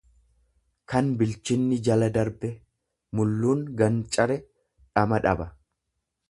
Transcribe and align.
kan 0.93 1.11
bilchinni 1.19 1.77
jala 1.87 2.07
darbe; 2.15 2.51
Mulluun 3.19 3.61
gancare 3.83 4.39
dhama 4.43 5.21
dhaba. 5.29 5.49